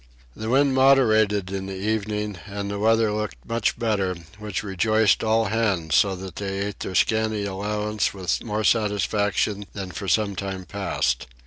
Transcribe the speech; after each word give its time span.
The 0.35 0.49
wind 0.49 0.73
moderated 0.73 1.51
in 1.51 1.67
the 1.67 1.75
evening 1.75 2.39
and 2.47 2.71
the 2.71 2.79
weather 2.79 3.11
looked 3.11 3.35
much 3.47 3.77
better, 3.77 4.15
which 4.39 4.63
rejoiced 4.63 5.23
all 5.23 5.45
hands 5.45 5.93
so 5.95 6.15
that 6.15 6.37
they 6.37 6.57
ate 6.61 6.79
their 6.79 6.95
scanty 6.95 7.45
allowance 7.45 8.11
with 8.11 8.43
more 8.43 8.63
satisfaction 8.63 9.67
than 9.73 9.91
for 9.91 10.07
some 10.07 10.35
time 10.35 10.65
past. 10.65 11.27